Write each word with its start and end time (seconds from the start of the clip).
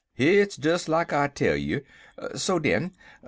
Hit's 0.15 0.55
des 0.55 0.85
like 0.87 1.13
I 1.13 1.27
tell 1.27 1.55
you. 1.55 1.83
So 2.33 2.57
den! 2.57 2.91